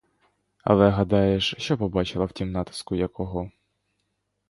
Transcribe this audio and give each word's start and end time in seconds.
Але 0.63 0.89
гадаєш, 0.89 1.55
що 1.57 1.77
побачила 1.77 2.25
в 2.25 2.31
тім 2.31 2.51
натиску 2.51 2.95
я 2.95 3.07
кого? 3.07 3.51